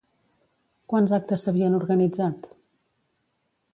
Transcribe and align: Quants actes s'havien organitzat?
Quants 0.93 1.13
actes 1.17 1.45
s'havien 1.47 1.77
organitzat? 1.81 2.49